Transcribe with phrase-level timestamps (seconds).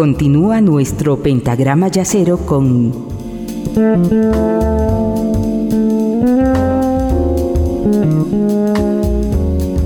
[0.00, 2.94] Continúa nuestro pentagrama yacero con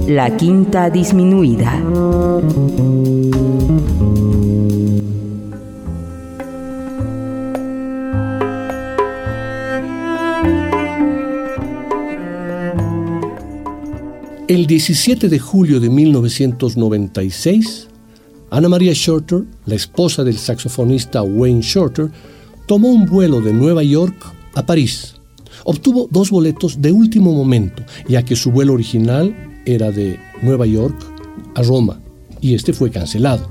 [0.07, 1.83] la quinta disminuida.
[14.47, 17.89] El 17 de julio de 1996,
[18.55, 22.09] Anna Maria Shorter, la esposa del saxofonista Wayne Shorter,
[22.69, 24.15] tomó un vuelo de Nueva York
[24.55, 25.17] a París.
[25.65, 29.35] Obtuvo dos boletos de último momento, ya que su vuelo original
[29.67, 30.95] era de Nueva York
[31.57, 32.01] a Roma,
[32.41, 33.51] y este fue cancelado.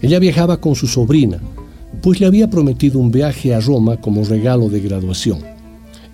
[0.00, 1.40] Ella viajaba con su sobrina,
[2.00, 5.40] pues le había prometido un viaje a Roma como regalo de graduación.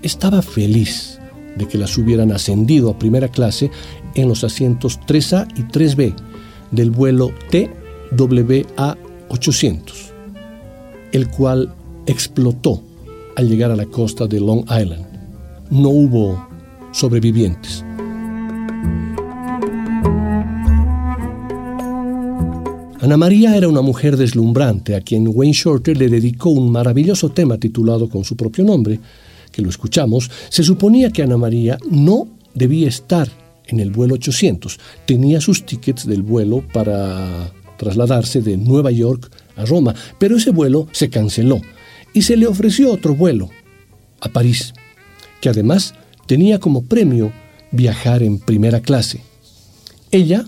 [0.01, 1.19] Estaba feliz
[1.55, 3.71] de que las hubieran ascendido a primera clase
[4.15, 6.15] en los asientos 3A y 3B
[6.71, 7.85] del vuelo TWA
[9.29, 10.13] 800,
[11.13, 11.73] el cual
[12.07, 12.83] explotó
[13.37, 15.07] al llegar a la costa de Long Island.
[15.71, 16.47] No hubo
[16.93, 17.85] sobrevivientes.
[23.01, 27.57] Ana María era una mujer deslumbrante a quien Wayne Shorter le dedicó un maravilloso tema
[27.57, 28.99] titulado con su propio nombre,
[29.53, 30.29] que lo escuchamos.
[30.49, 33.29] Se suponía que Ana María no debía estar
[33.67, 34.81] en el vuelo 800.
[35.07, 40.89] Tenía sus tickets del vuelo para trasladarse de Nueva York a Roma, pero ese vuelo
[40.93, 41.61] se canceló
[42.13, 43.51] y se le ofreció otro vuelo
[44.21, 44.73] a París,
[45.41, 45.95] que además
[46.27, 47.33] tenía como premio
[47.73, 49.21] viajar en primera clase.
[50.11, 50.45] Ella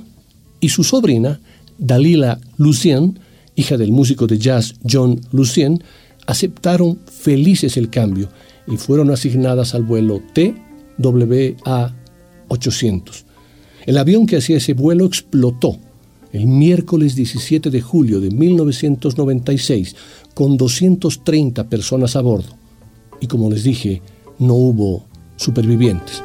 [0.61, 1.41] y su sobrina,
[1.79, 3.19] Dalila Lucien,
[3.55, 5.83] hija del músico de jazz John Lucien,
[6.27, 8.29] aceptaron felices el cambio
[8.67, 11.95] y fueron asignadas al vuelo TWA
[12.49, 13.25] 800.
[13.87, 15.79] El avión que hacía ese vuelo explotó
[16.33, 19.97] el miércoles 17 de julio de 1996
[20.35, 22.57] con 230 personas a bordo.
[23.21, 24.03] Y como les dije,
[24.39, 25.05] no hubo
[25.37, 26.23] supervivientes.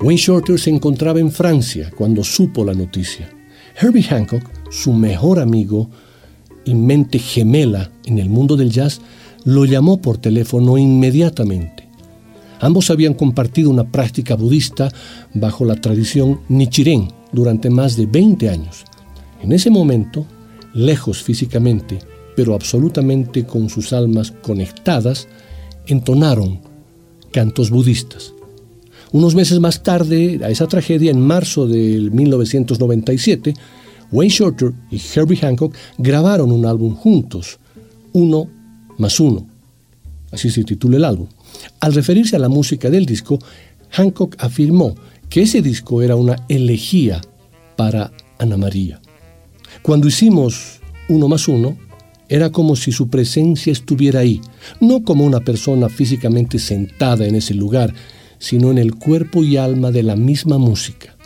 [0.00, 3.28] Wayne Shorter se encontraba en Francia cuando supo la noticia.
[3.80, 5.90] Herbie Hancock, su mejor amigo
[6.64, 9.00] y mente gemela en el mundo del jazz,
[9.44, 11.77] lo llamó por teléfono inmediatamente.
[12.60, 14.90] Ambos habían compartido una práctica budista
[15.34, 18.84] bajo la tradición Nichiren durante más de 20 años.
[19.42, 20.26] En ese momento,
[20.74, 21.98] lejos físicamente,
[22.36, 25.28] pero absolutamente con sus almas conectadas,
[25.86, 26.60] entonaron
[27.32, 28.32] cantos budistas.
[29.12, 33.54] Unos meses más tarde, a esa tragedia, en marzo de 1997,
[34.10, 37.58] Wayne Shorter y Herbie Hancock grabaron un álbum juntos,
[38.12, 38.48] uno
[38.98, 39.46] más uno.
[40.30, 41.28] Así se titula el álbum.
[41.80, 43.38] Al referirse a la música del disco,
[43.90, 44.94] Hancock afirmó
[45.28, 47.20] que ese disco era una elegía
[47.76, 49.00] para Ana María.
[49.82, 51.76] Cuando hicimos uno más uno,
[52.28, 54.40] era como si su presencia estuviera ahí,
[54.80, 57.94] no como una persona físicamente sentada en ese lugar,
[58.38, 61.16] sino en el cuerpo y alma de la misma música.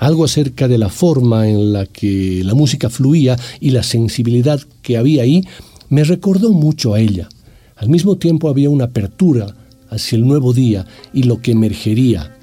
[0.00, 4.96] Algo acerca de la forma en la que la música fluía y la sensibilidad que
[4.96, 5.44] había ahí
[5.90, 7.28] me recordó mucho a ella.
[7.76, 9.54] Al mismo tiempo había una apertura
[9.92, 12.36] hacia el nuevo día y lo que emergería,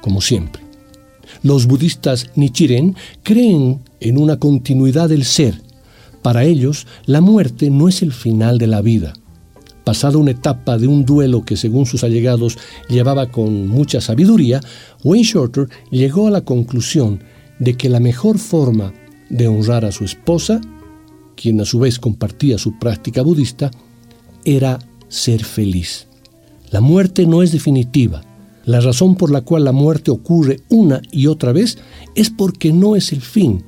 [0.00, 0.62] como siempre.
[1.42, 5.60] Los budistas Nichiren creen en una continuidad del ser.
[6.22, 9.12] Para ellos, la muerte no es el final de la vida.
[9.84, 12.58] Pasada una etapa de un duelo que según sus allegados
[12.88, 14.60] llevaba con mucha sabiduría,
[15.04, 17.22] Wayne Shorter llegó a la conclusión
[17.60, 18.92] de que la mejor forma
[19.30, 20.60] de honrar a su esposa
[21.36, 23.70] quien a su vez compartía su práctica budista,
[24.44, 24.78] era
[25.08, 26.08] ser feliz.
[26.70, 28.22] La muerte no es definitiva.
[28.64, 31.78] La razón por la cual la muerte ocurre una y otra vez
[32.16, 33.64] es porque no es el fin,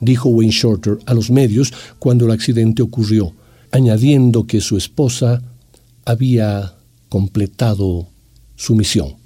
[0.00, 3.32] dijo Wayne Shorter a los medios cuando el accidente ocurrió,
[3.70, 5.42] añadiendo que su esposa
[6.04, 6.74] había
[7.08, 8.08] completado
[8.56, 9.19] su misión.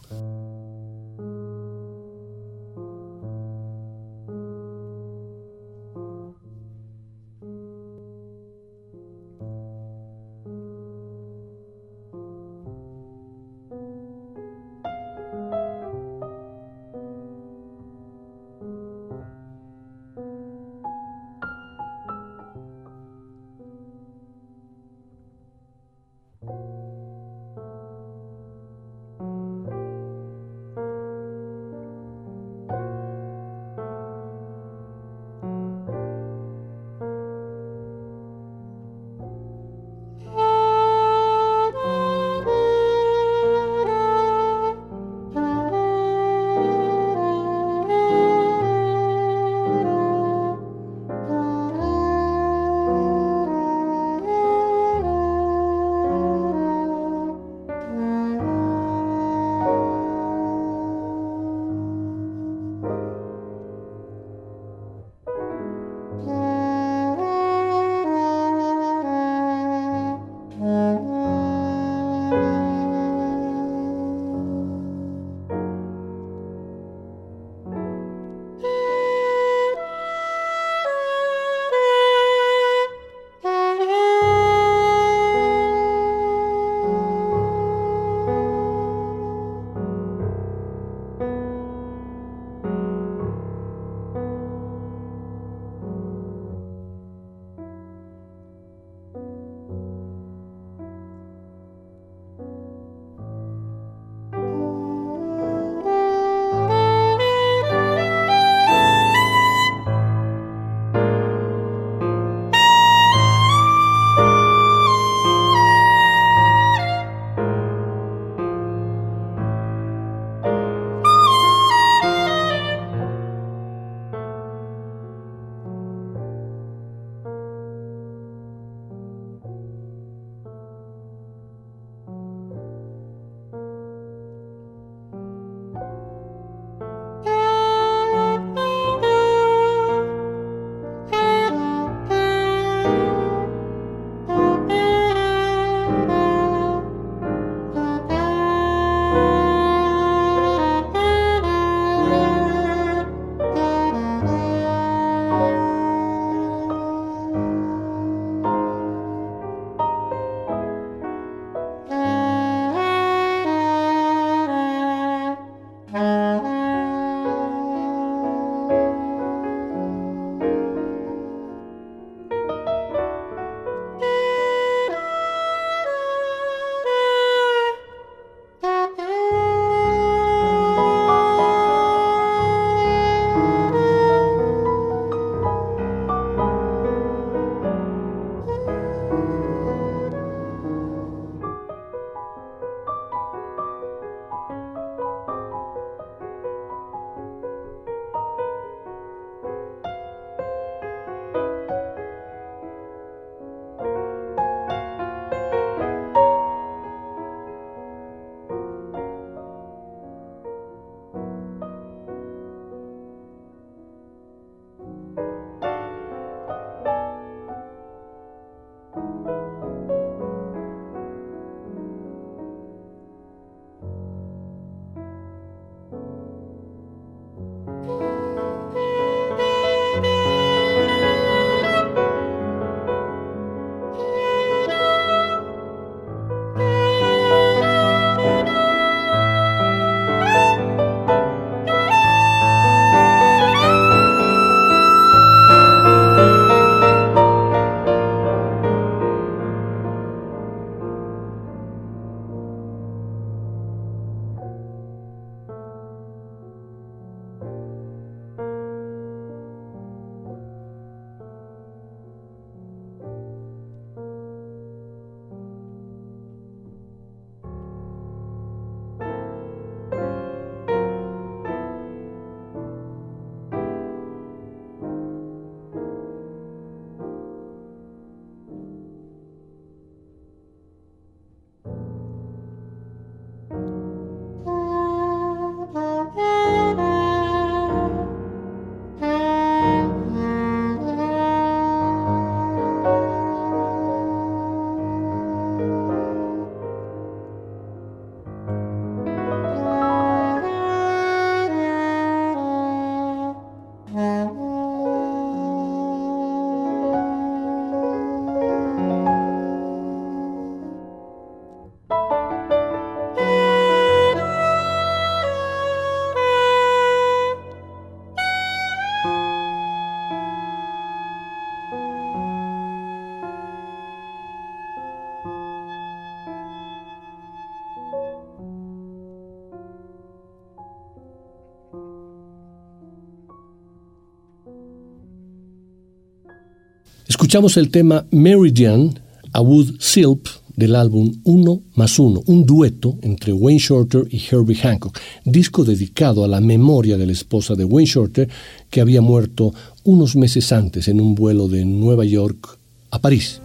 [337.14, 338.98] Escuchamos el tema Meridian
[339.32, 344.56] a Wood Silp del álbum Uno más Uno, un dueto entre Wayne Shorter y Herbie
[344.56, 348.28] Hancock, disco dedicado a la memoria de la esposa de Wayne Shorter
[348.68, 349.54] que había muerto
[349.84, 352.58] unos meses antes en un vuelo de Nueva York
[352.90, 353.40] a París.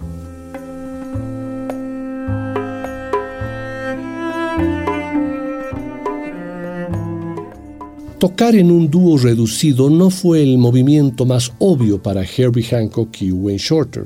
[8.20, 13.32] Tocar en un dúo reducido no fue el movimiento más obvio para Herbie Hancock y
[13.32, 14.04] Wayne Shorter.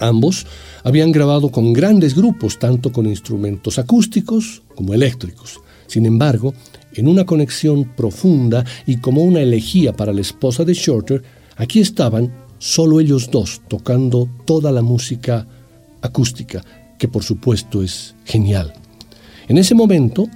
[0.00, 0.46] Ambos
[0.84, 5.60] habían grabado con grandes grupos, tanto con instrumentos acústicos como eléctricos.
[5.86, 6.54] Sin embargo,
[6.94, 11.22] en una conexión profunda y como una elegía para la esposa de Shorter,
[11.58, 15.46] aquí estaban solo ellos dos tocando toda la música
[16.00, 16.64] acústica,
[16.98, 18.72] que por supuesto es genial.
[19.46, 20.26] En ese momento,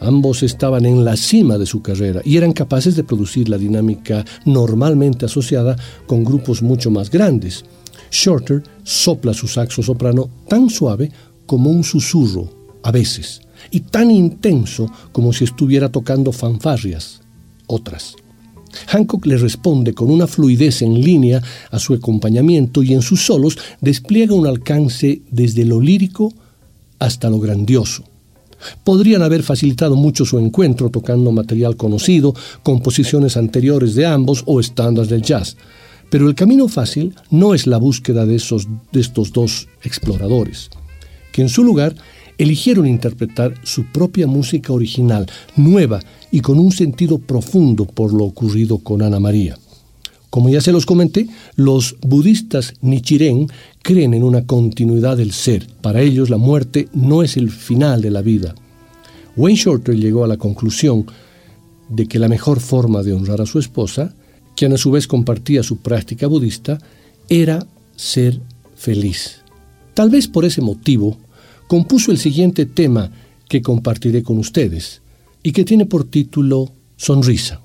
[0.00, 4.24] Ambos estaban en la cima de su carrera y eran capaces de producir la dinámica
[4.44, 5.76] normalmente asociada
[6.06, 7.64] con grupos mucho más grandes.
[8.10, 11.10] Shorter sopla su saxo soprano tan suave
[11.46, 12.48] como un susurro,
[12.82, 13.40] a veces,
[13.70, 17.20] y tan intenso como si estuviera tocando fanfarrias,
[17.66, 18.14] otras.
[18.86, 23.58] Hancock le responde con una fluidez en línea a su acompañamiento y en sus solos
[23.80, 26.32] despliega un alcance desde lo lírico
[26.98, 28.04] hasta lo grandioso.
[28.84, 35.10] Podrían haber facilitado mucho su encuentro tocando material conocido, composiciones anteriores de ambos o estándares
[35.10, 35.56] del jazz.
[36.10, 40.70] Pero el camino fácil no es la búsqueda de, esos, de estos dos exploradores,
[41.32, 41.94] que en su lugar
[42.38, 46.00] eligieron interpretar su propia música original, nueva
[46.30, 49.58] y con un sentido profundo por lo ocurrido con Ana María.
[50.30, 53.48] Como ya se los comenté, los budistas Nichiren
[53.82, 55.66] creen en una continuidad del ser.
[55.80, 58.54] Para ellos la muerte no es el final de la vida.
[59.36, 61.06] Wayne Shorter llegó a la conclusión
[61.88, 64.14] de que la mejor forma de honrar a su esposa,
[64.56, 66.78] quien a su vez compartía su práctica budista,
[67.28, 67.66] era
[67.96, 68.40] ser
[68.76, 69.40] feliz.
[69.94, 71.16] Tal vez por ese motivo,
[71.66, 73.10] compuso el siguiente tema
[73.48, 75.00] que compartiré con ustedes
[75.42, 77.60] y que tiene por título Sonrisa.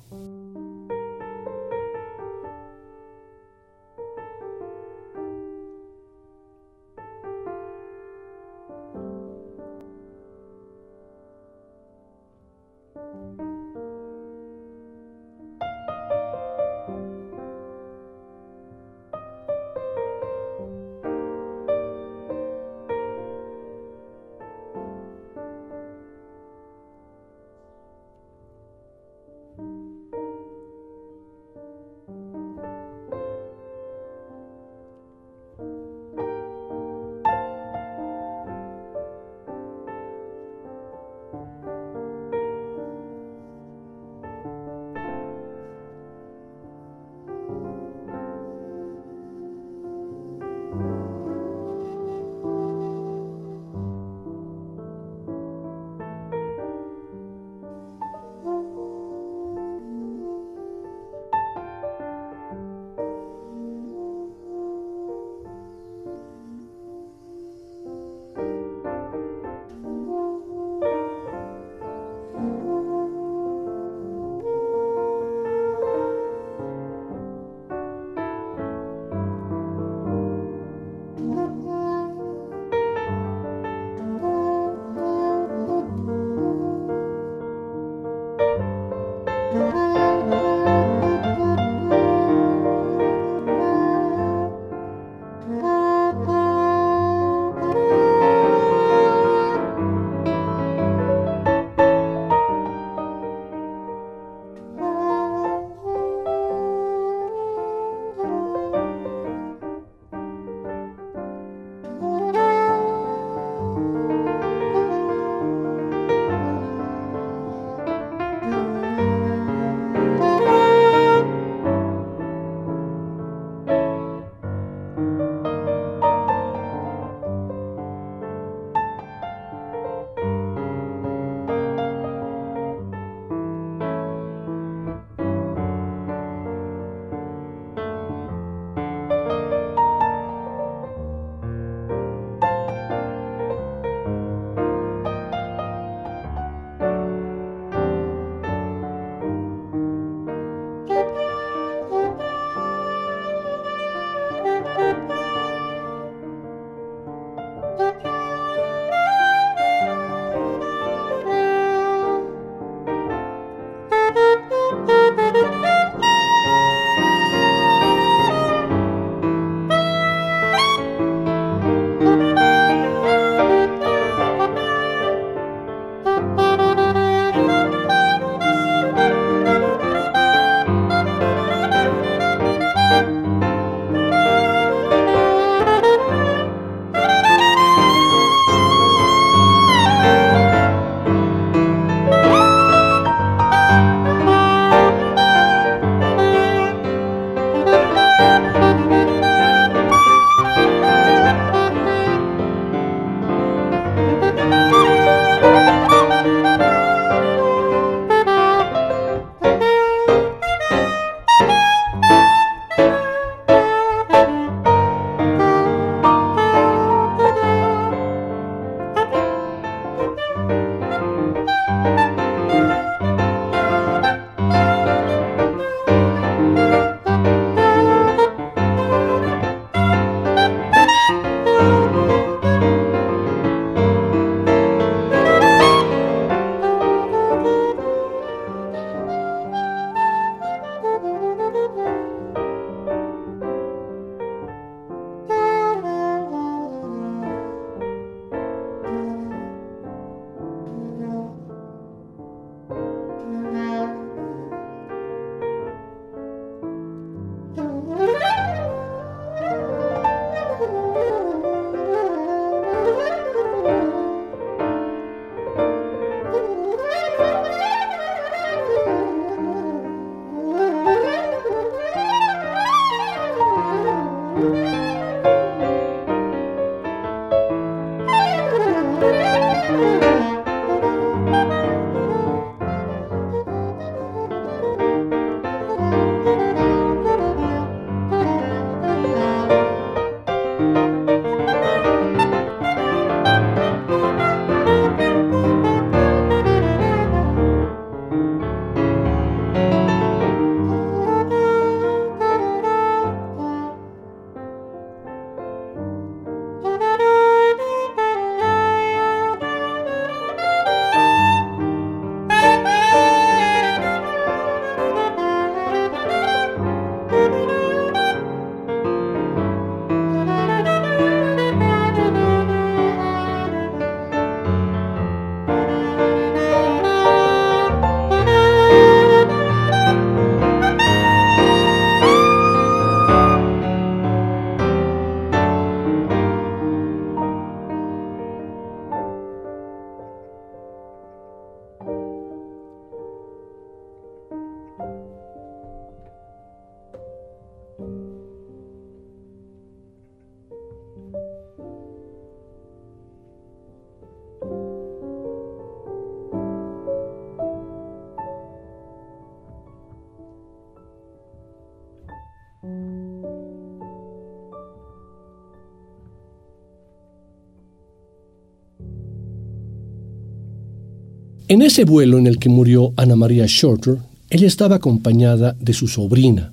[371.46, 373.98] En ese vuelo en el que murió Ana María Shorter,
[374.30, 376.50] ella estaba acompañada de su sobrina,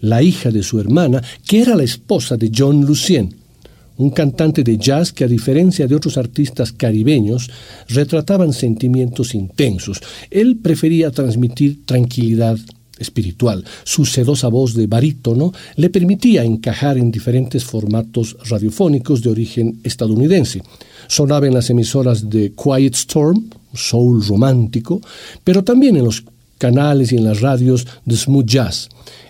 [0.00, 3.34] la hija de su hermana, que era la esposa de John Lucien,
[3.98, 7.50] un cantante de jazz que a diferencia de otros artistas caribeños
[7.88, 10.00] retrataban sentimientos intensos.
[10.30, 12.56] Él prefería transmitir tranquilidad
[13.00, 13.64] espiritual.
[13.82, 20.62] Su sedosa voz de barítono le permitía encajar en diferentes formatos radiofónicos de origen estadounidense.
[21.08, 25.00] Sonaba en las emisoras de Quiet Storm, soul romántico,
[25.42, 26.24] pero también en los
[26.58, 28.88] canales y en las radios de smooth jazz.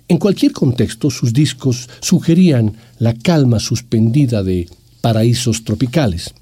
[0.08, 4.68] En cualquier contexto, sus discos sugerían la calma suspendida de
[5.00, 6.34] paraísos tropicales.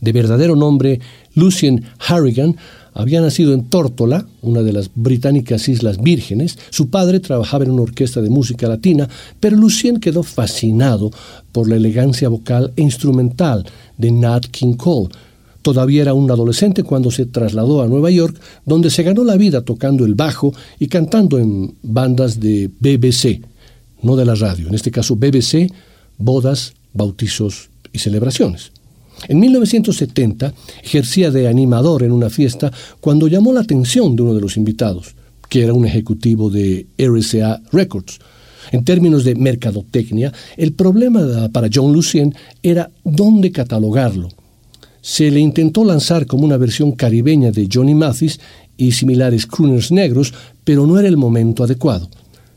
[0.00, 1.00] De verdadero nombre,
[1.34, 2.56] Lucien Harrigan
[2.94, 6.58] había nacido en Tórtola, una de las británicas Islas Vírgenes.
[6.70, 9.08] Su padre trabajaba en una orquesta de música latina,
[9.40, 11.10] pero Lucien quedó fascinado
[11.52, 13.66] por la elegancia vocal e instrumental
[13.98, 15.10] de Nat King Cole,
[15.64, 19.62] Todavía era un adolescente cuando se trasladó a Nueva York, donde se ganó la vida
[19.62, 23.40] tocando el bajo y cantando en bandas de BBC,
[24.02, 25.72] no de la radio, en este caso BBC,
[26.18, 28.72] bodas, bautizos y celebraciones.
[29.28, 34.40] En 1970 ejercía de animador en una fiesta cuando llamó la atención de uno de
[34.40, 35.14] los invitados,
[35.48, 38.18] que era un ejecutivo de RCA Records.
[38.72, 44.30] En términos de mercadotecnia, el problema para John Lucien era dónde catalogarlo
[45.04, 48.40] se le intentó lanzar como una versión caribeña de Johnny Mathis
[48.78, 50.32] y similares crooners negros,
[50.64, 52.08] pero no era el momento adecuado.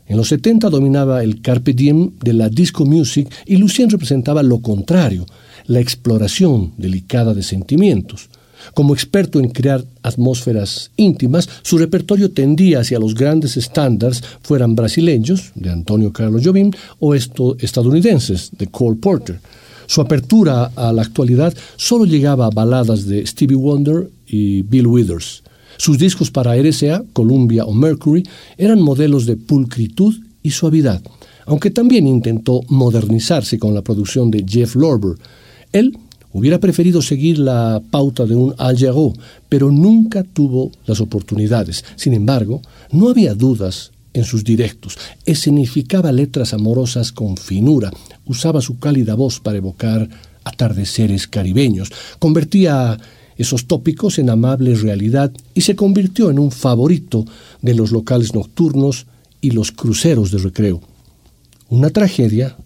[0.06, 4.60] En los 70 dominaba el carpe diem de la disco music y Lucien representaba lo
[4.60, 5.26] contrario,
[5.68, 8.28] la exploración delicada de sentimientos.
[8.74, 15.52] Como experto en crear atmósferas íntimas, su repertorio tendía hacia los grandes estándares, fueran brasileños,
[15.54, 19.40] de Antonio Carlos Jobim, o estadounidenses, de Cole Porter.
[19.86, 25.42] Su apertura a la actualidad solo llegaba a baladas de Stevie Wonder y Bill Withers.
[25.78, 28.22] Sus discos para RCA, Columbia o Mercury
[28.56, 31.00] eran modelos de pulcritud y suavidad,
[31.46, 35.16] aunque también intentó modernizarse con la producción de Jeff Lorber.
[35.72, 35.98] Él
[36.32, 39.14] hubiera preferido seguir la pauta de un Al Jarreau,
[39.48, 41.84] pero nunca tuvo las oportunidades.
[41.96, 44.98] Sin embargo, no había dudas en sus directos.
[45.24, 47.90] Escenificaba letras amorosas con finura,
[48.26, 50.08] usaba su cálida voz para evocar
[50.44, 52.98] atardeceres caribeños, convertía
[53.36, 57.24] esos tópicos en amable realidad y se convirtió en un favorito
[57.62, 59.06] de los locales nocturnos
[59.40, 60.80] y los cruceros de recreo.
[61.68, 62.56] Una tragedia,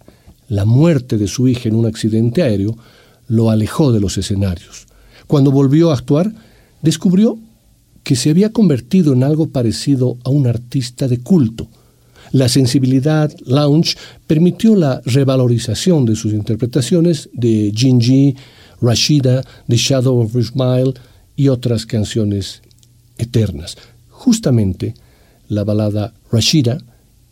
[0.53, 2.77] la muerte de su hija en un accidente aéreo,
[3.27, 4.87] lo alejó de los escenarios.
[5.27, 6.31] Cuando volvió a actuar,
[6.83, 7.39] descubrió
[8.03, 11.69] que se había convertido en algo parecido a un artista de culto.
[12.33, 18.37] La sensibilidad lounge permitió la revalorización de sus interpretaciones de Gingy,
[18.83, 20.93] Rashida, The Shadow of a Smile
[21.35, 22.61] y otras canciones
[23.17, 23.79] eternas.
[24.11, 24.93] Justamente
[25.49, 26.77] la balada Rashida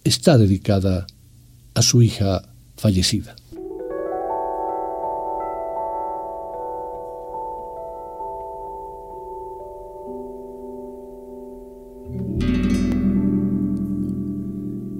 [0.04, 1.06] está dedicada
[1.74, 2.49] a su hija
[2.80, 3.34] fallecida.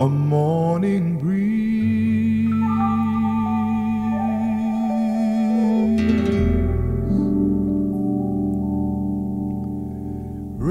[0.00, 1.57] a morning breeze.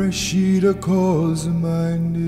[0.08, 2.28] Rashida calls my name.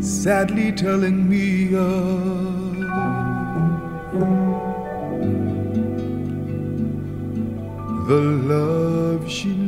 [0.00, 2.78] sadly telling me of
[8.08, 9.63] the love she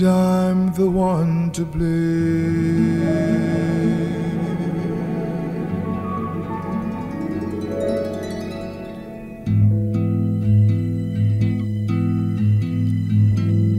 [0.00, 2.98] And I'm the one to blame.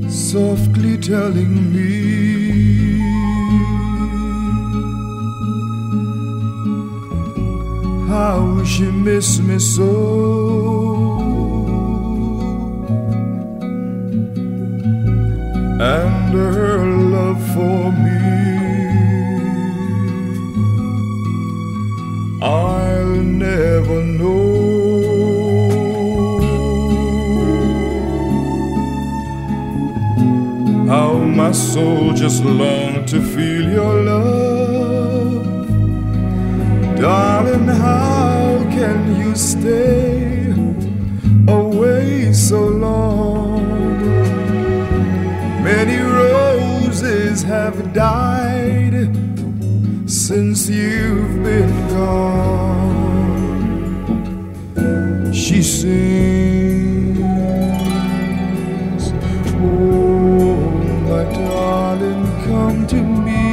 [0.10, 3.00] softly telling me
[8.10, 10.79] how she missed me so.
[15.82, 18.20] And her love for me,
[22.42, 23.16] I'll
[23.46, 24.50] never know.
[30.90, 35.46] how my soul just long to feel your love.
[37.00, 40.52] Darling, how can you stay
[41.48, 42.79] away so long?
[47.50, 49.10] Have died
[50.06, 52.94] since you've been gone.
[55.34, 57.20] She sings,
[59.56, 60.58] Oh,
[61.10, 63.48] my darling, come to me.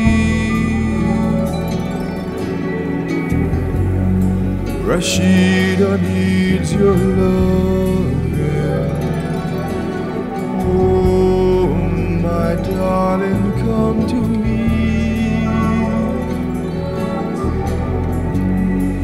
[4.84, 7.75] Rashida needs your love.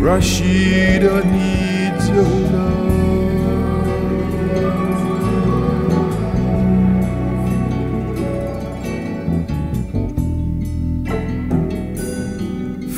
[0.02, 2.82] Rashida needs your love.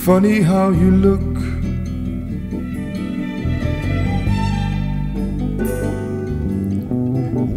[0.06, 1.20] Funny how you look.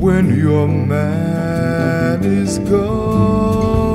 [0.02, 3.87] When your man is gone.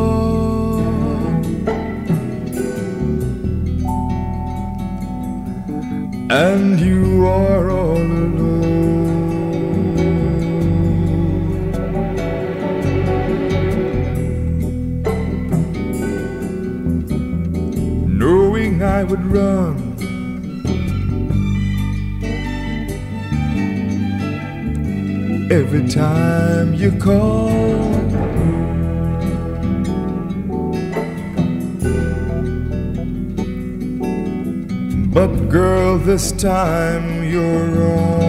[6.32, 8.88] And you are all alone.
[18.18, 19.76] Knowing I would run.
[25.50, 27.81] Every time you call.
[35.52, 38.22] Girl, this time you're wrong.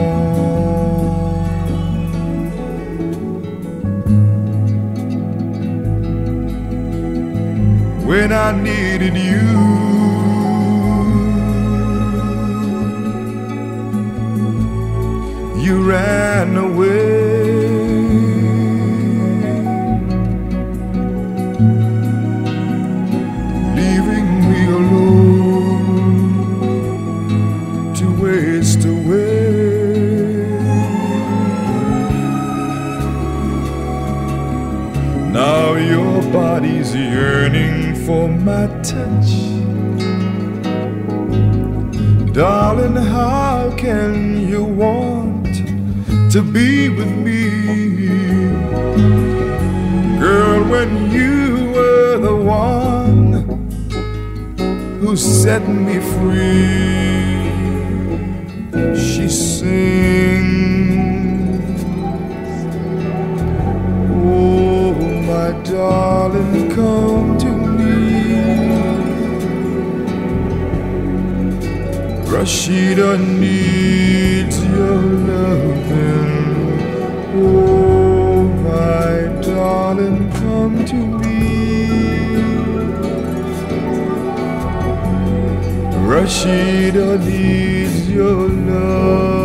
[8.06, 9.40] When I needed you,
[15.64, 17.23] you ran away.
[38.06, 39.32] For my touch.
[42.34, 45.46] Darling, how can you want
[46.32, 47.50] to be with me?
[50.20, 53.34] Girl, when you were the one
[55.00, 57.04] who set me free.
[58.96, 60.74] She sings,
[64.10, 64.94] Oh,
[65.30, 67.33] my darling, come
[72.34, 76.42] Rashida needs your loving.
[77.36, 81.46] Oh, my darling, come to me.
[86.10, 89.43] Rashida needs your love.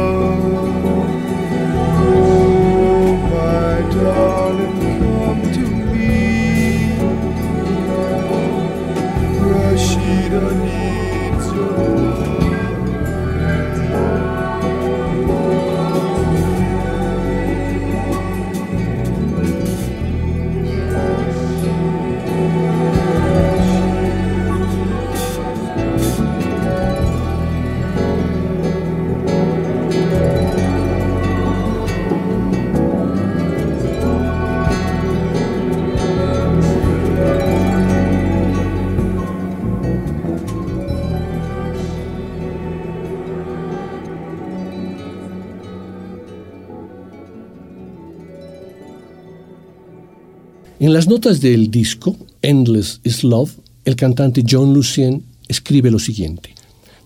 [50.89, 56.55] En las notas del disco Endless is Love, el cantante John Lucien escribe lo siguiente.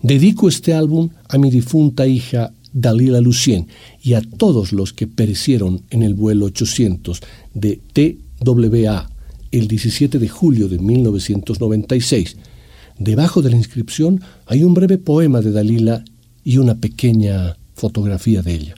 [0.01, 3.67] Dedico este álbum a mi difunta hija Dalila Lucien
[4.01, 7.19] y a todos los que perecieron en el vuelo 800
[7.55, 9.09] de TWA
[9.51, 12.37] el 17 de julio de 1996.
[12.97, 16.05] Debajo de la inscripción hay un breve poema de Dalila
[16.45, 18.75] y una pequeña fotografía de ella.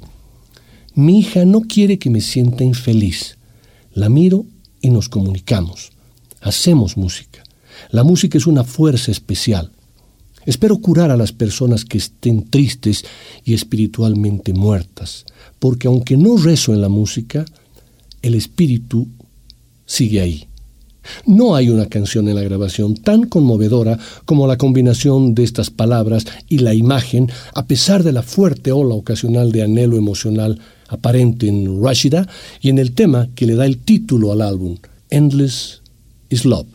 [0.95, 3.37] Mi hija no quiere que me sienta infeliz.
[3.93, 4.47] La miro
[4.85, 5.89] y nos comunicamos.
[6.41, 7.41] Hacemos música.
[7.89, 9.71] La música es una fuerza especial.
[10.45, 13.03] Espero curar a las personas que estén tristes
[13.43, 15.25] y espiritualmente muertas,
[15.57, 17.45] porque aunque no rezo en la música,
[18.21, 19.07] el espíritu
[19.87, 20.47] sigue ahí,
[21.25, 26.25] No hay una canción en la grabación tan conmovedora como la combinación de estas palabras
[26.47, 31.83] y la imagen, a pesar de la fuerte ola ocasional de anhelo emocional aparente en
[31.83, 32.27] Rashida
[32.61, 34.77] y en el tema que le da el título al álbum,
[35.09, 35.81] Endless
[36.29, 36.74] is Love.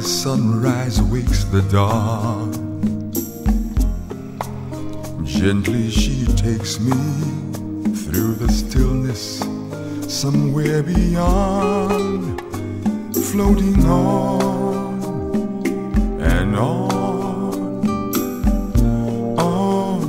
[0.00, 2.52] Sunrise wakes the dawn.
[5.24, 6.92] Gently she takes me
[7.94, 9.40] through the stillness
[10.08, 12.40] somewhere beyond,
[13.14, 15.66] floating on
[16.20, 18.18] and on,
[19.38, 20.00] on,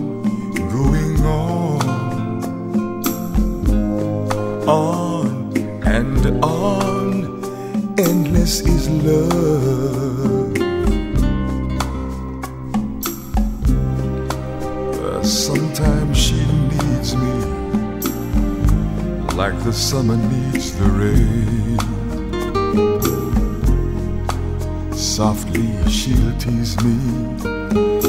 [0.71, 1.81] going on,
[4.67, 7.07] on and on.
[7.99, 9.56] Endless is love.
[19.67, 21.77] The summer needs the rain.
[24.93, 26.95] Softly she'll tease me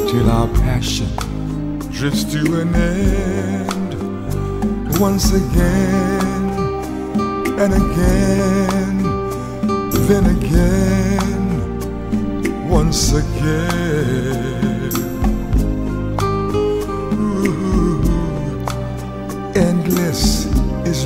[0.08, 1.08] till our passion
[1.90, 3.90] drifts to an end.
[5.00, 6.44] Once again
[7.62, 9.02] and again,
[10.06, 11.42] then again,
[12.68, 14.47] once again.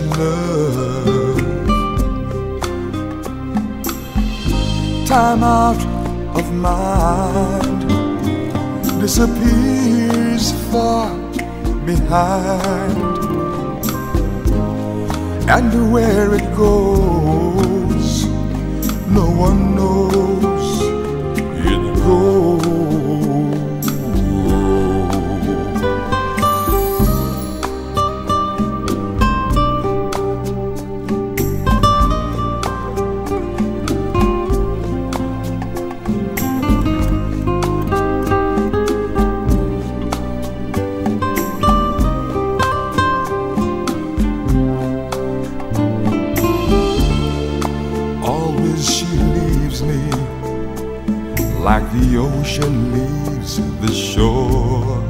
[0.00, 1.38] Love.
[5.06, 5.82] Time out
[6.38, 7.80] of mind
[9.00, 11.10] disappears far
[11.84, 13.18] behind,
[15.48, 18.26] and where it goes,
[19.08, 20.51] no one knows.
[52.16, 55.00] Ocean leaves the shore.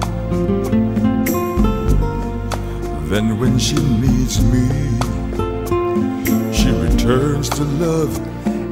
[3.09, 4.69] Then, when she needs me,
[6.53, 8.13] she returns to love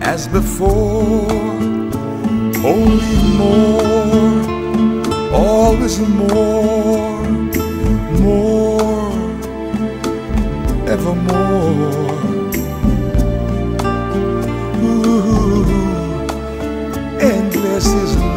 [0.02, 1.30] as before.
[2.62, 4.44] Only more,
[5.32, 7.22] always more,
[8.20, 9.12] more,
[10.86, 12.39] evermore.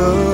[0.03, 0.32] Love.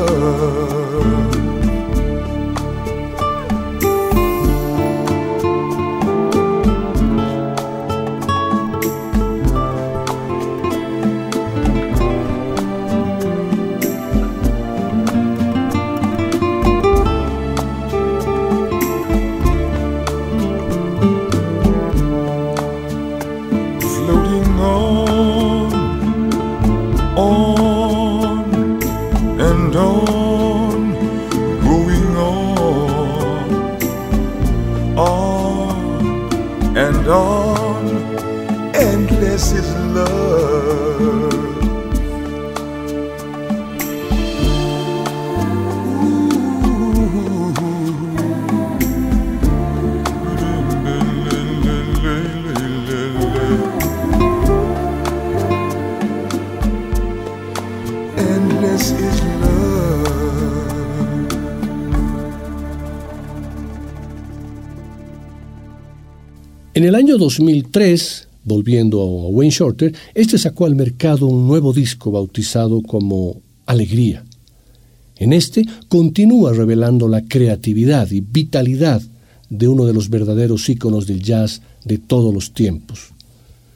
[66.90, 72.82] El año 2003, volviendo a Wayne Shorter, este sacó al mercado un nuevo disco bautizado
[72.82, 74.26] como Alegría.
[75.18, 79.04] En este continúa revelando la creatividad y vitalidad
[79.52, 83.10] de uno de los verdaderos íconos del jazz de todos los tiempos.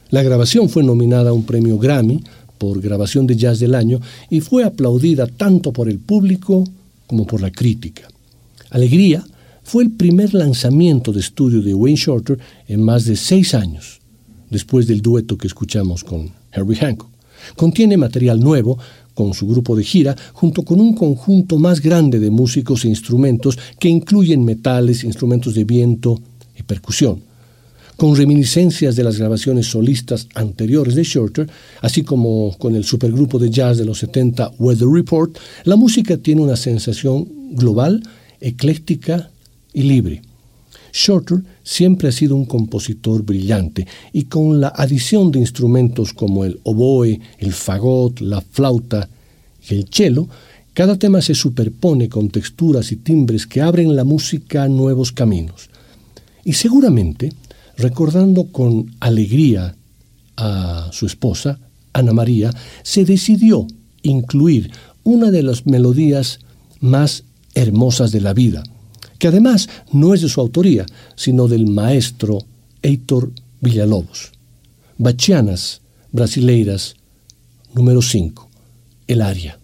[0.10, 2.23] La grabación fue nominada a un premio Grammy
[2.58, 6.63] por grabación de jazz del año y fue aplaudida tanto por el público
[7.06, 8.08] como por la crítica.
[8.71, 9.23] Alegría
[9.63, 14.02] fue el primer lanzamiento de estudio de Wayne Shorter en más de seis años,
[14.49, 17.10] después del dueto que escuchamos con Herbie Hancock.
[17.56, 18.78] Contiene material nuevo,
[19.13, 23.58] con su grupo de gira, junto con un conjunto más grande de músicos e instrumentos
[23.80, 26.19] que incluyen metales, instrumentos de viento
[26.58, 27.21] y percusión.
[27.95, 31.49] Con reminiscencias de las grabaciones solistas anteriores de Shorter,
[31.82, 36.41] así como con el supergrupo de jazz de los 70 Weather Report, la música tiene
[36.41, 38.02] una sensación global,
[38.41, 39.30] ecléctica
[39.74, 40.22] y libre.
[40.94, 46.60] Shorter siempre ha sido un compositor brillante y con la adición de instrumentos como el
[46.64, 49.10] oboe, el fagot, la flauta
[49.68, 50.28] y el cello,
[50.74, 55.70] cada tema se superpone con texturas y timbres que abren la música a nuevos caminos.
[56.44, 57.32] Y seguramente,
[57.78, 59.76] recordando con alegría
[60.38, 61.60] a su esposa,
[61.94, 63.68] Ana María, se decidió
[64.02, 64.72] incluir
[65.04, 66.40] una de las melodías
[66.80, 68.64] más hermosas de la vida,
[69.24, 72.40] que además no es de su autoría, sino del maestro
[72.82, 73.32] Heitor
[73.62, 74.34] Villalobos.
[74.98, 75.80] Bachianas
[76.12, 76.98] Brasileiras,
[77.74, 78.50] número 5,
[79.08, 79.58] el aria.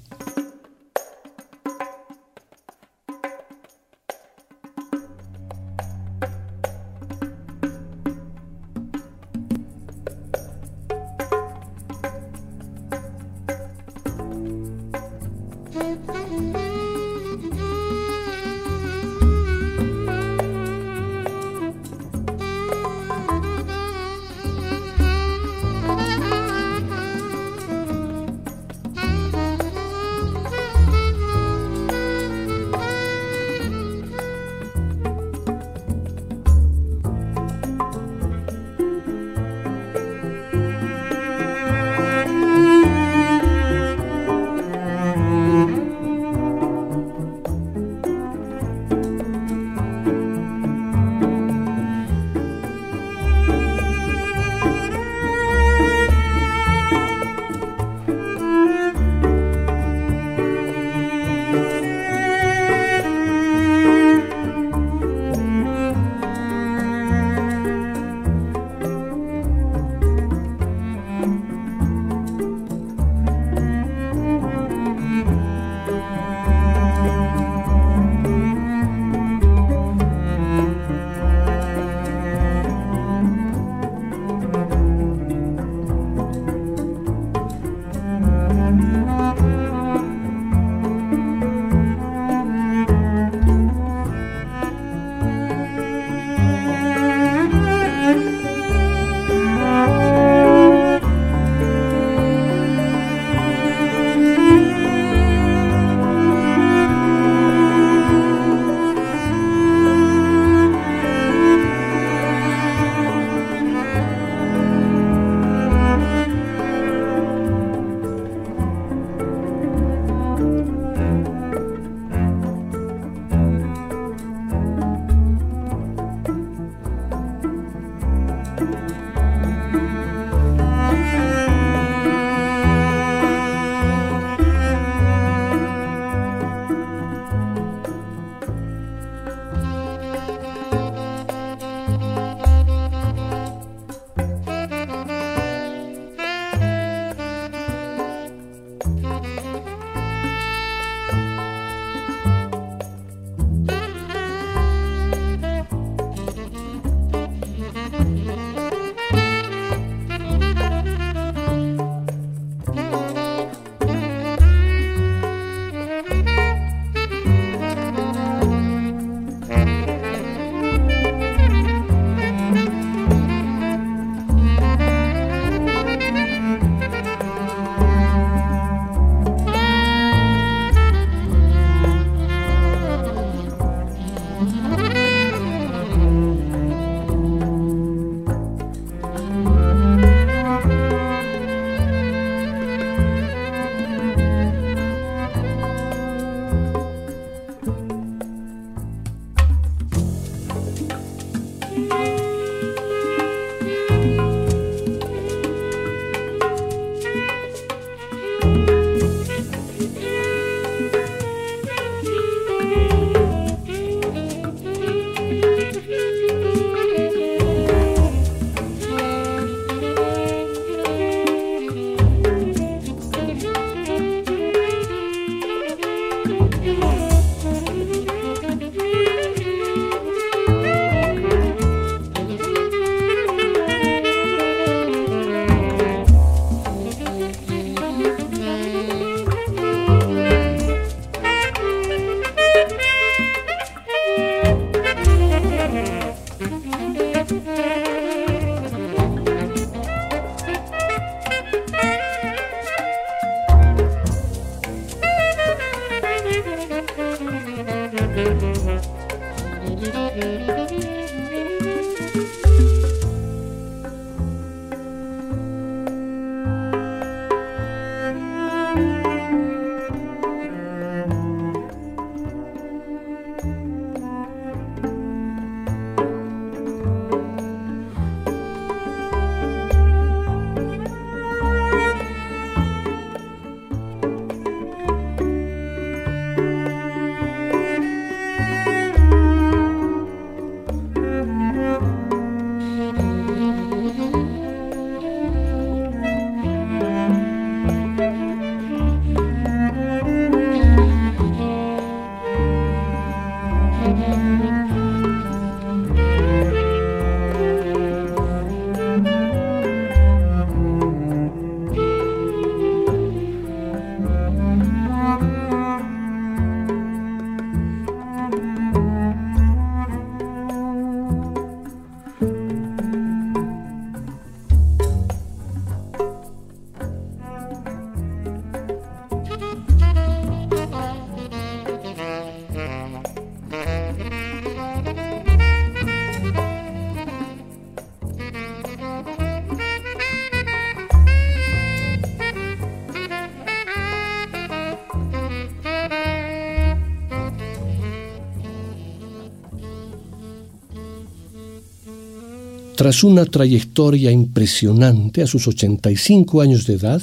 [352.89, 356.99] Tras una trayectoria impresionante a sus 85 años de edad,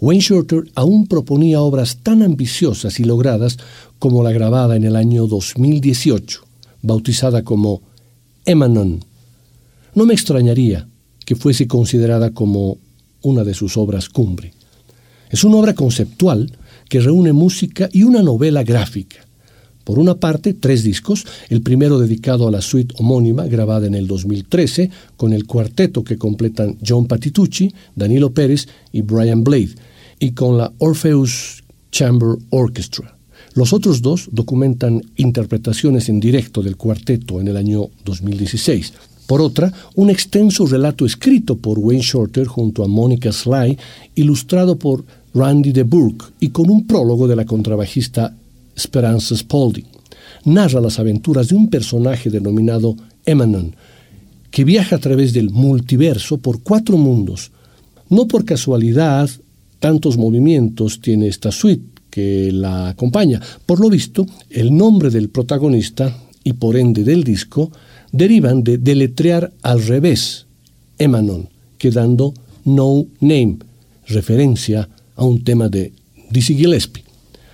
[0.00, 3.56] Wayne Shorter aún proponía obras tan ambiciosas y logradas
[4.00, 6.40] como la grabada en el año 2018,
[6.82, 7.80] bautizada como
[8.44, 9.04] Emanon.
[9.94, 10.88] No me extrañaría
[11.24, 12.78] que fuese considerada como
[13.22, 14.52] una de sus obras cumbre.
[15.30, 16.58] Es una obra conceptual
[16.88, 19.29] que reúne música y una novela gráfica
[19.90, 24.06] por una parte, tres discos, el primero dedicado a la suite homónima grabada en el
[24.06, 29.70] 2013 con el cuarteto que completan John Patitucci, Danilo Pérez y Brian Blade,
[30.20, 33.16] y con la Orpheus Chamber Orchestra.
[33.54, 38.92] Los otros dos documentan interpretaciones en directo del cuarteto en el año 2016.
[39.26, 43.76] Por otra, un extenso relato escrito por Wayne Shorter junto a Monica Sly,
[44.14, 48.36] ilustrado por Randy de Burke y con un prólogo de la contrabajista
[48.80, 49.86] Esperanza Spalding.
[50.44, 53.74] Narra las aventuras de un personaje denominado Emanon,
[54.50, 57.52] que viaja a través del multiverso por cuatro mundos.
[58.08, 59.30] No por casualidad,
[59.78, 63.40] tantos movimientos tiene esta suite que la acompaña.
[63.66, 67.70] Por lo visto, el nombre del protagonista y por ende del disco
[68.12, 70.46] derivan de deletrear al revés,
[70.98, 73.58] Emanon, quedando No Name,
[74.06, 75.92] referencia a un tema de
[76.30, 77.04] Dizzy Gillespie.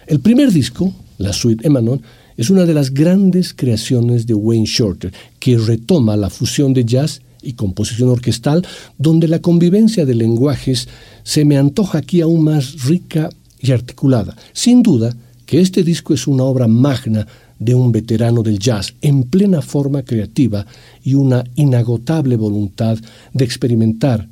[0.06, 2.02] El primer disco, la suite Emanon
[2.36, 7.22] es una de las grandes creaciones de Wayne Shorter, que retoma la fusión de jazz
[7.42, 8.66] y composición orquestal,
[8.98, 10.88] donde la convivencia de lenguajes
[11.22, 14.36] se me antoja aquí aún más rica y articulada.
[14.52, 17.26] Sin duda que este disco es una obra magna
[17.58, 20.66] de un veterano del jazz en plena forma creativa
[21.02, 22.98] y una inagotable voluntad
[23.32, 24.28] de experimentar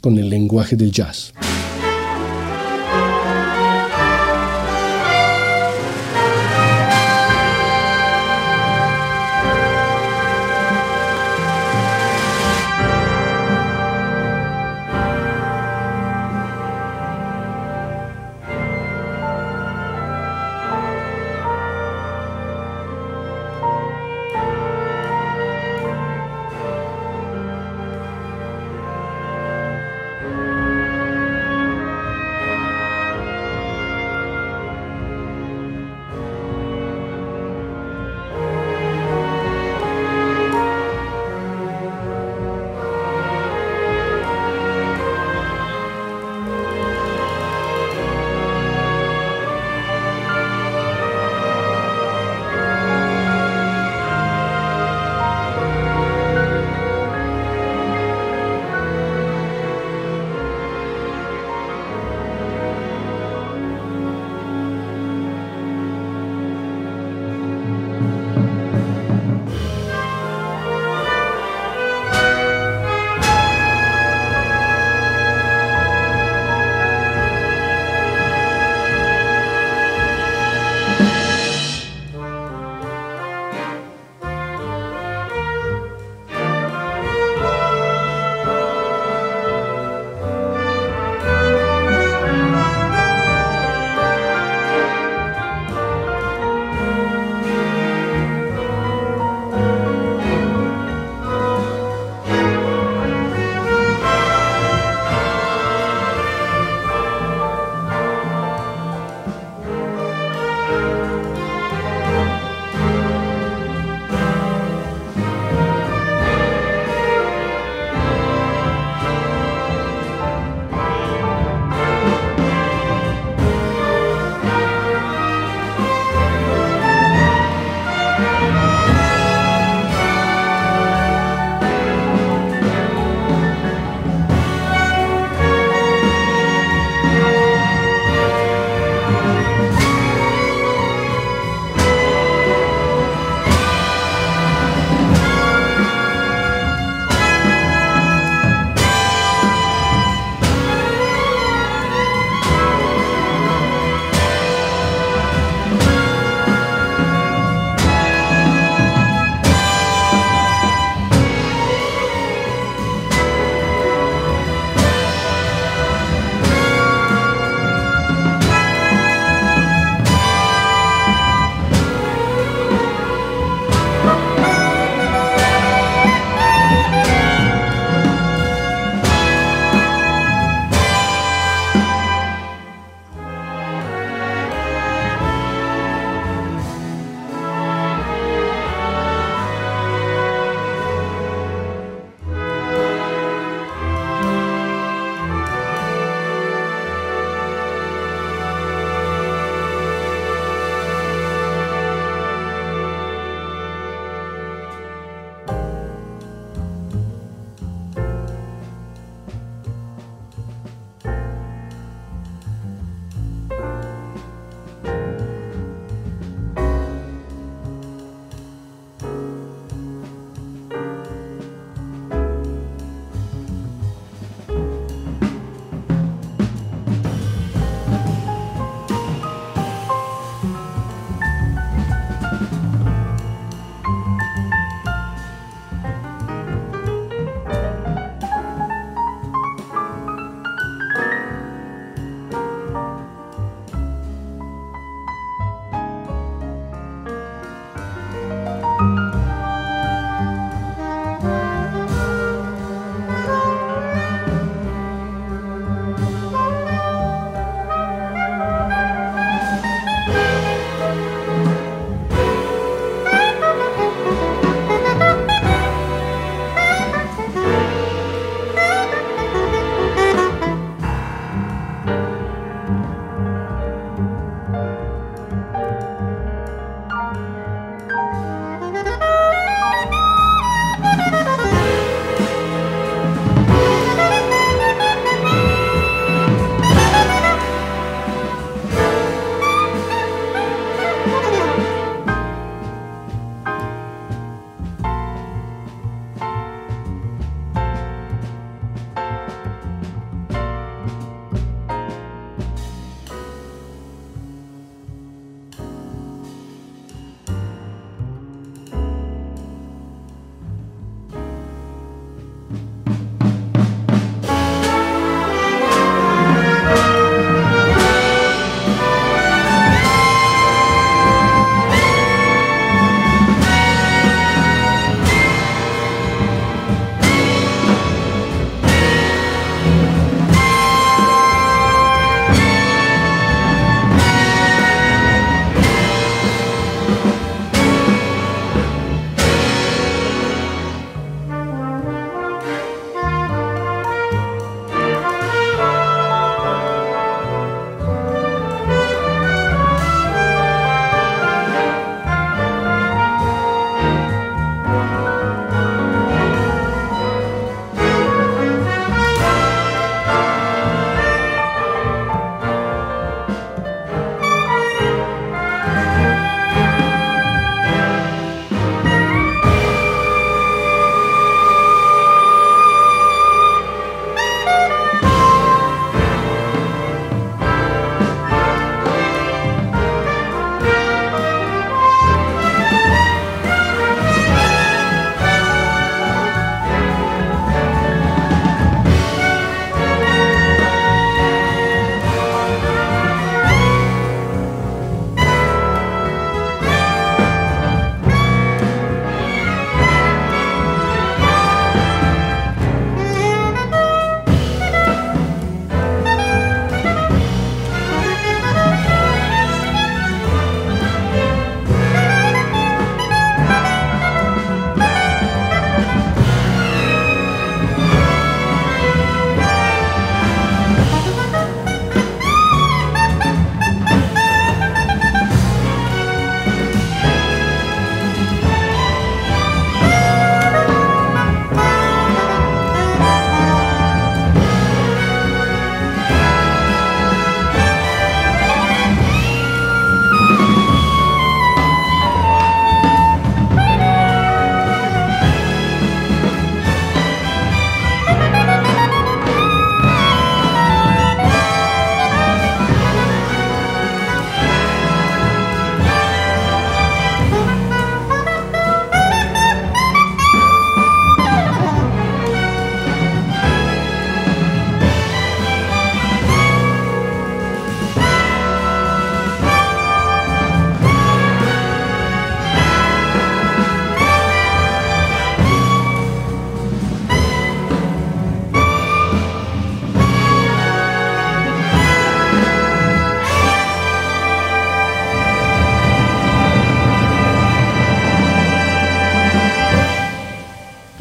[0.00, 1.32] con el lenguaje del jazz.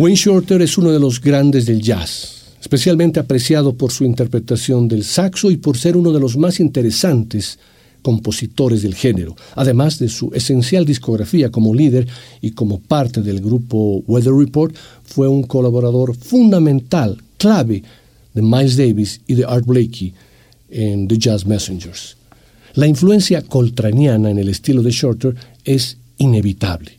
[0.08, 5.04] Wayne Shorter es uno de los grandes del jazz, especialmente apreciado por su interpretación del
[5.04, 7.60] saxo y por ser uno de los más interesantes
[8.02, 12.08] compositores del género, además de su esencial discografía como líder
[12.40, 17.84] y como parte del grupo Weather Report, fue un colaborador fundamental, clave
[18.34, 20.14] de Miles Davis y de Art Blakey
[20.70, 22.16] en The Jazz Messengers.
[22.76, 25.36] La influencia coltraniana en el estilo de Shorter
[25.66, 26.97] es inevitable.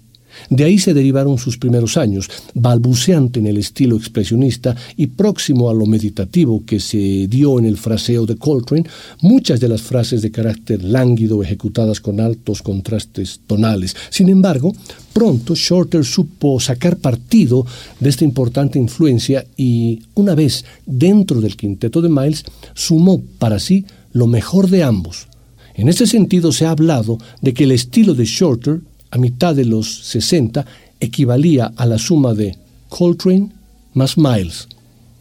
[0.51, 5.74] De ahí se derivaron sus primeros años, balbuceante en el estilo expresionista y próximo a
[5.74, 8.89] lo meditativo que se dio en el fraseo de Coltrane,
[9.20, 13.97] muchas de las frases de carácter lánguido ejecutadas con altos contrastes tonales.
[14.11, 14.72] Sin embargo,
[15.12, 17.66] pronto Shorter supo sacar partido
[18.01, 23.84] de esta importante influencia y, una vez dentro del quinteto de Miles, sumó para sí
[24.12, 25.28] lo mejor de ambos.
[25.74, 28.80] En este sentido se ha hablado de que el estilo de Shorter
[29.11, 30.65] a mitad de los 60
[31.01, 32.57] equivalía a la suma de
[32.89, 33.51] Coltrane
[33.95, 34.69] más Miles.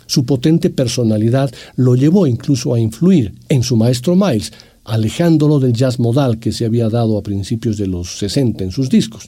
[0.06, 4.54] Su potente personalidad lo llevó incluso a influir en su maestro Miles,
[4.86, 8.90] alejándolo del jazz modal que se había dado a principios de los 60 en sus
[8.90, 9.26] discos.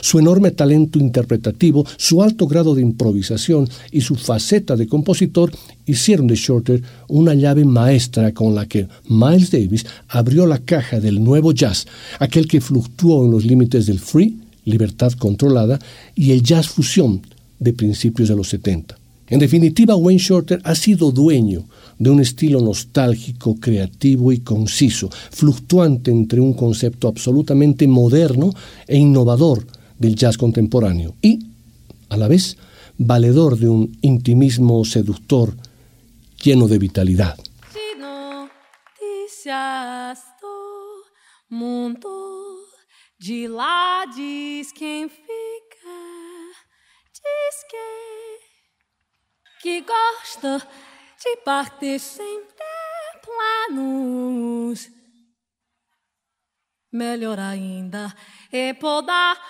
[0.00, 5.52] Su enorme talento interpretativo, su alto grado de improvisación y su faceta de compositor
[5.86, 11.22] hicieron de Shorter una llave maestra con la que Miles Davis abrió la caja del
[11.22, 11.86] nuevo jazz,
[12.18, 15.78] aquel que fluctuó en los límites del free, libertad controlada,
[16.14, 17.22] y el jazz fusión
[17.58, 18.96] de principios de los 70.
[19.28, 21.64] En definitiva, Wayne Shorter ha sido dueño
[21.98, 28.52] de un estilo nostálgico, creativo y conciso, fluctuante entre un concepto absolutamente moderno
[28.86, 29.64] e innovador
[29.98, 31.38] del jazz contemporáneo y,
[32.08, 32.56] a la vez,
[32.98, 35.56] valedor de un intimismo seductor
[36.42, 37.36] lleno de vitalidad.
[41.54, 42.08] mundo
[43.18, 45.98] de lá diz quem fica,
[47.12, 47.56] diz
[49.62, 50.68] que, gosta
[51.22, 54.90] de partir sem ter planos.
[56.92, 58.14] Melhor ainda
[58.52, 59.40] é podar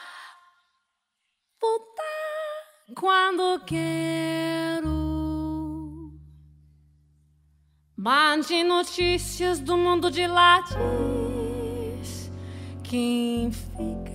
[1.64, 4.94] voltar quando quero.
[7.96, 12.30] Mande notícias do mundo de lá diz
[12.82, 14.12] quem fica.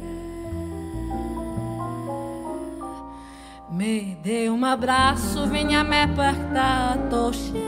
[3.71, 7.59] Me dê um abraço, venha me apertar, tô chegando.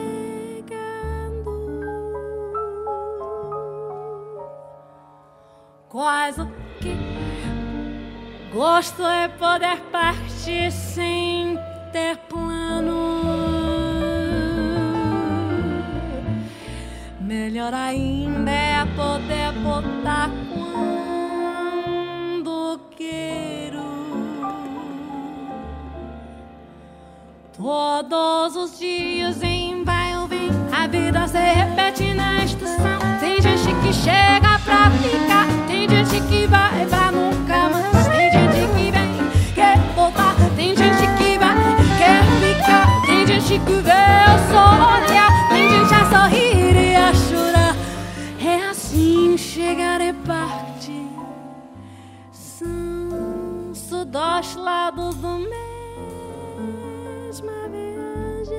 [5.90, 6.38] Quais
[8.54, 11.58] Gosto é poder partir sem
[11.94, 13.22] ter plano.
[17.22, 20.30] Melhor ainda é poder botar
[21.34, 23.90] quando quero.
[27.56, 33.00] Todos os dias em vai ou vem, a vida se repete na estação.
[33.22, 38.01] Tem gente que chega pra ficar, tem gente que vai pra nunca mais.
[43.52, 43.92] Gente que vê
[44.50, 47.76] só olhar, tem gente a sorrir e a chorar.
[48.40, 51.10] É assim chegar e partir.
[52.32, 55.38] São só dois lados do
[57.28, 58.56] mesma viagem.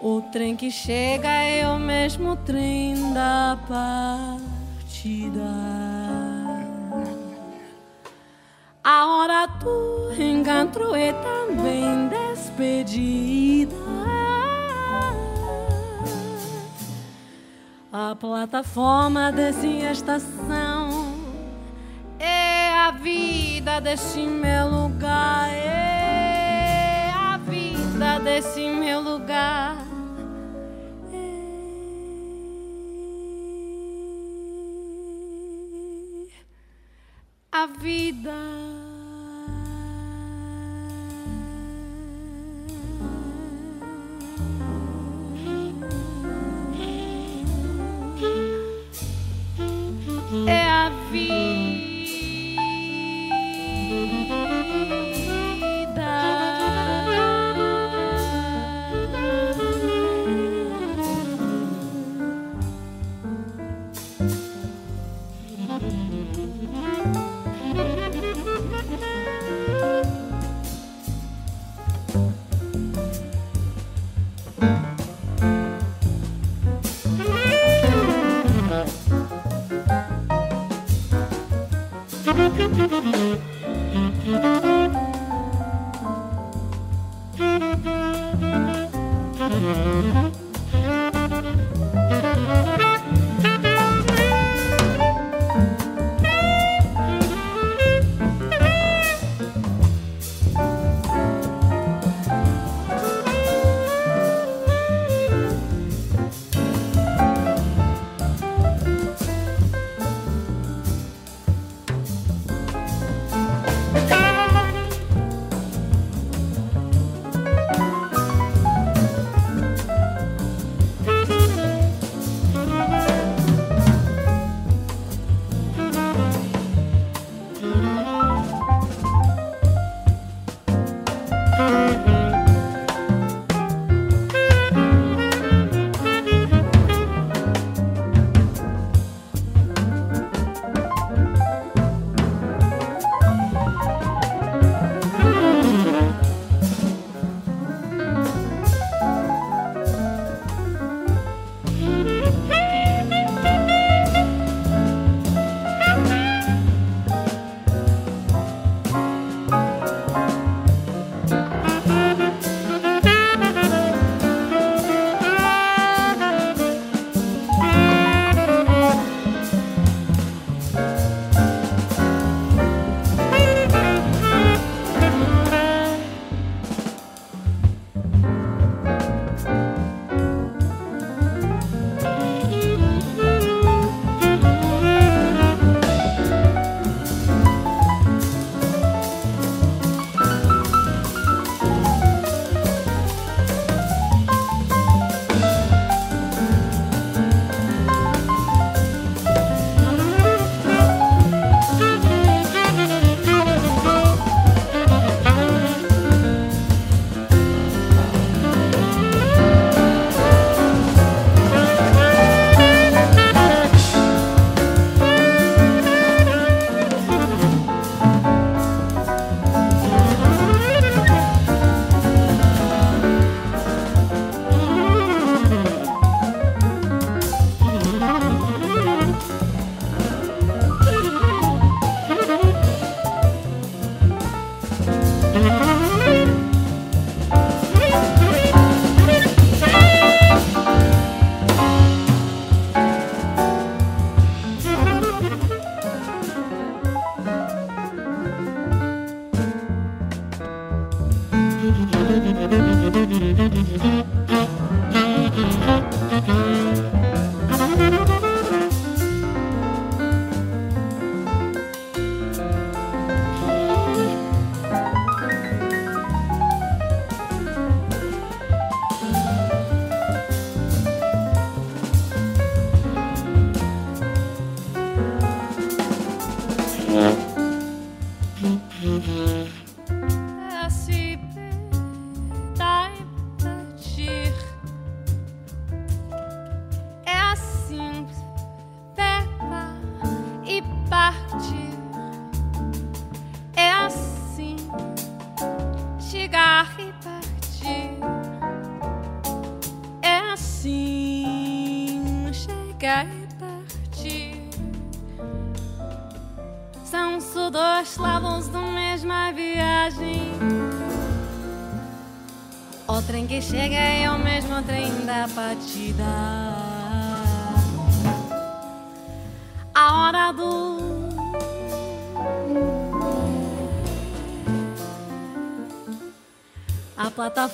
[0.00, 4.62] O trem que chega é o mesmo trem da partida.
[8.84, 13.76] A hora do encontro é também despedida.
[17.92, 21.14] A plataforma dessa estação
[22.18, 25.48] é a vida desse meu lugar.
[25.48, 29.92] É a vida desse meu lugar.
[37.52, 38.71] a vida.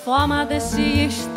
[0.08, 1.27] forma desse estado.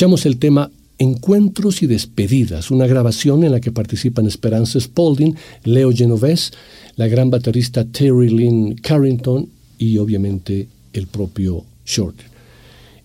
[0.00, 5.92] Escuchamos el tema Encuentros y Despedidas, una grabación en la que participan Esperanza Spalding, Leo
[5.92, 6.52] Genovese,
[6.96, 9.46] la gran baterista Terry Lynn Carrington
[9.76, 12.24] y obviamente el propio Shorter.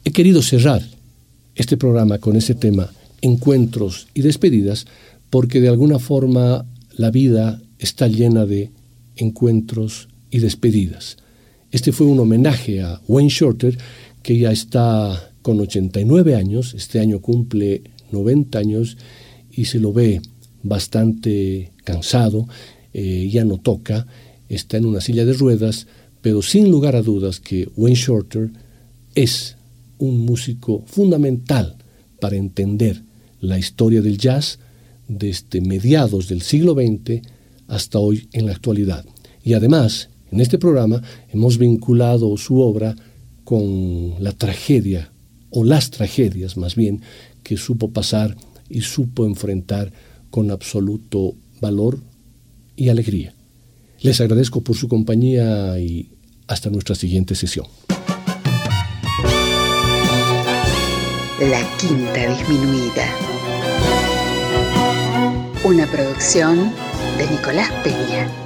[0.06, 0.84] He querido cerrar
[1.56, 2.90] este programa con ese tema,
[3.20, 4.86] Encuentros y Despedidas,
[5.30, 6.66] porque de alguna forma
[6.96, 8.72] la vida está llena de
[9.18, 11.18] encuentros y despedidas.
[11.72, 13.78] Este fue un homenaje a Wayne Shorter,
[14.24, 18.98] que ya está con 89 años, este año cumple 90 años
[19.52, 20.20] y se lo ve
[20.64, 22.48] bastante cansado,
[22.94, 24.08] eh, ya no toca,
[24.50, 25.86] está en una silla de ruedas,
[26.24, 28.50] pero sin lugar a dudas que Wayne Shorter
[29.14, 29.56] es
[30.00, 31.76] un músico fundamental
[32.20, 33.04] para entender
[33.40, 34.58] la historia del jazz
[35.08, 37.22] desde mediados del siglo XX
[37.68, 39.06] hasta hoy en la actualidad.
[39.44, 42.96] Y además, en este programa hemos vinculado su obra
[43.44, 45.12] con la tragedia,
[45.50, 47.02] o las tragedias más bien,
[47.44, 48.36] que supo pasar
[48.70, 49.92] y supo enfrentar
[50.30, 52.00] con absoluto valor
[52.76, 53.34] y alegría.
[54.02, 56.10] Les agradezco por su compañía y
[56.48, 57.66] hasta nuestra siguiente sesión.
[61.40, 63.08] La Quinta Disminuida.
[65.64, 66.72] Una producción
[67.18, 68.45] de Nicolás Peña.